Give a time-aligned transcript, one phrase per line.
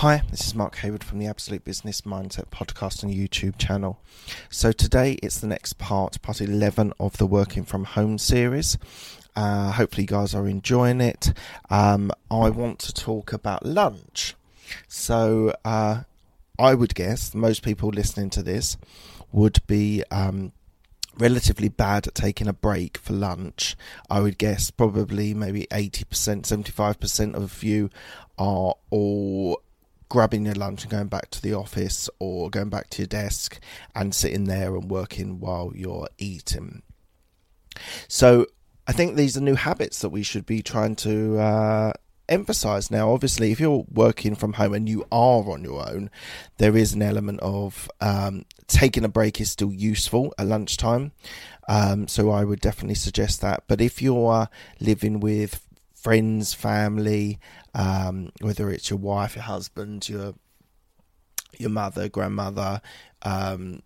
[0.00, 3.98] Hi, this is Mark Hayward from the Absolute Business Mindset podcast and YouTube channel.
[4.50, 8.76] So today it's the next part, part 11 of the Working from Home series.
[9.34, 11.32] Uh, hopefully, you guys are enjoying it.
[11.70, 14.34] Um, I want to talk about lunch.
[14.86, 16.02] So, uh,
[16.58, 18.76] I would guess most people listening to this
[19.32, 20.52] would be um,
[21.16, 23.74] relatively bad at taking a break for lunch.
[24.10, 27.88] I would guess probably maybe 80%, 75% of you
[28.38, 29.62] are all
[30.08, 33.58] grabbing your lunch and going back to the office or going back to your desk
[33.94, 36.82] and sitting there and working while you're eating.
[38.08, 38.46] So
[38.86, 41.92] I think these are new habits that we should be trying to uh,
[42.28, 43.12] emphasize now.
[43.12, 46.10] Obviously, if you're working from home and you are on your own,
[46.58, 51.12] there is an element of um, taking a break is still useful at lunchtime.
[51.68, 53.64] Um, so I would definitely suggest that.
[53.66, 54.48] But if you're
[54.80, 55.65] living with
[56.06, 57.36] friends, family,
[57.74, 60.34] um, whether it's your wife, your husband, your
[61.58, 62.80] your mother, grandmother,
[63.22, 63.82] um,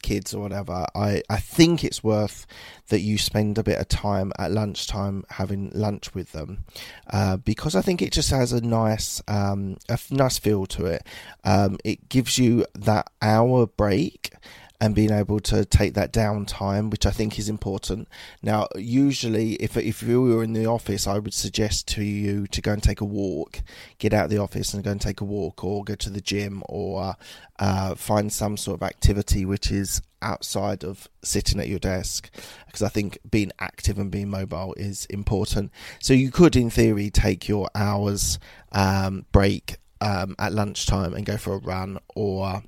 [0.00, 0.86] kids, or whatever.
[0.94, 2.46] I, I think it's worth
[2.88, 6.64] that you spend a bit of time at lunchtime having lunch with them
[7.10, 11.06] uh, because I think it just has a nice um, a nice feel to it.
[11.44, 14.32] Um, it gives you that hour break
[14.80, 18.08] and being able to take that downtime, which I think is important.
[18.42, 22.60] Now, usually, if if you were in the office, I would suggest to you to
[22.60, 23.60] go and take a walk,
[23.98, 26.20] get out of the office and go and take a walk, or go to the
[26.20, 27.16] gym, or
[27.58, 32.28] uh, find some sort of activity which is outside of sitting at your desk
[32.66, 35.72] because I think being active and being mobile is important.
[36.00, 38.38] So you could, in theory, take your hours
[38.72, 42.62] um, break um, at lunchtime and go for a run or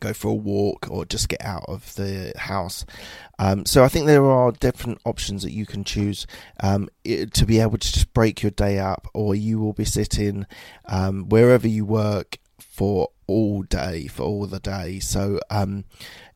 [0.00, 2.84] go for a walk or just get out of the house.
[3.38, 6.26] Um, so I think there are different options that you can choose
[6.60, 10.46] um, to be able to just break your day up, or you will be sitting
[10.86, 14.98] um, wherever you work for all day, for all the day.
[14.98, 15.84] So um,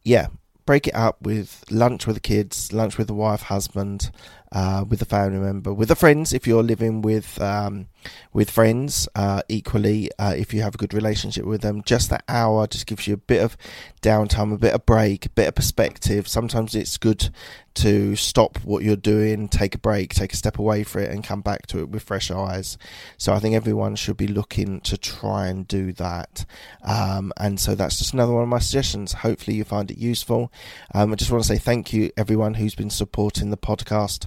[0.03, 0.28] yeah,
[0.66, 4.10] break it up with lunch with the kids, lunch with the wife, husband,
[4.53, 6.32] uh, with a family member, with the friends.
[6.32, 7.87] If you're living with um,
[8.32, 12.25] with friends, uh, equally, uh, if you have a good relationship with them, just that
[12.28, 13.56] hour just gives you a bit of
[14.03, 16.28] downtime, a bit of break, a bit of perspective.
[16.28, 17.31] Sometimes it's good
[17.76, 21.22] to stop what you're doing, take a break, take a step away for it, and
[21.22, 22.78] come back to it with fresh eyes.
[23.16, 26.44] So I think everyone should be looking to try and do that.
[26.82, 29.12] Um, and so that's just another one of my suggestions.
[29.12, 30.53] Hopefully you find it useful.
[30.94, 34.26] Um, I just want to say thank you everyone who's been supporting the podcast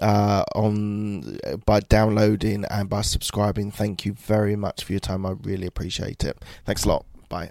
[0.00, 3.70] uh, on by downloading and by subscribing.
[3.70, 5.26] Thank you very much for your time.
[5.26, 6.42] I really appreciate it.
[6.64, 7.06] Thanks a lot.
[7.28, 7.50] Bye.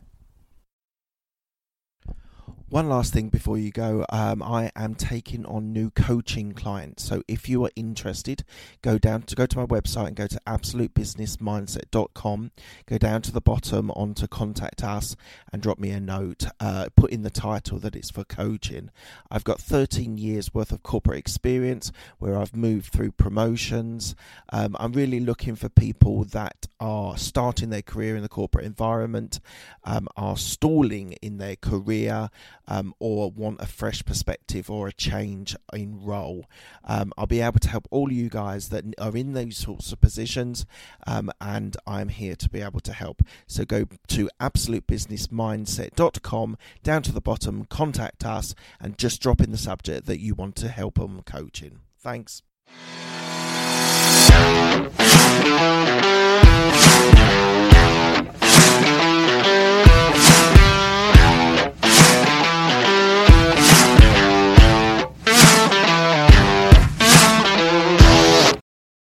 [2.69, 7.03] One last thing before you go, um, I am taking on new coaching clients.
[7.03, 8.43] So if you are interested,
[8.83, 12.51] go down to go to my website and go to absolutebusinessmindset.com.
[12.85, 15.15] Go down to the bottom onto contact us
[15.51, 16.45] and drop me a note.
[16.59, 18.91] Uh, put in the title that it's for coaching.
[19.31, 24.13] I've got 13 years worth of corporate experience where I've moved through promotions.
[24.53, 29.39] Um, I'm really looking for people that are starting their career in the corporate environment,
[29.85, 32.29] um, are stalling in their career
[32.69, 36.45] um, or want a fresh perspective or a change in role.
[36.85, 39.99] Um, I'll be able to help all you guys that are in those sorts of
[39.99, 40.65] positions,
[41.05, 43.23] um, and I'm here to be able to help.
[43.47, 49.57] So go to absolutebusinessmindset.com, down to the bottom, contact us, and just drop in the
[49.57, 51.79] subject that you want to help on coaching.
[51.97, 52.43] Thanks.